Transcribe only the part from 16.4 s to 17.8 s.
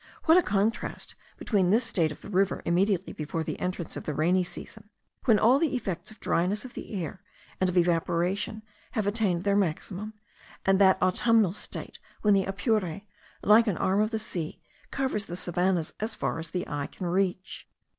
the eye can reach!